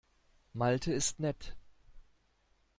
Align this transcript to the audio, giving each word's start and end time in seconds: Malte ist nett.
Malte 0.53 0.91
ist 0.95 1.19
nett. 1.19 1.55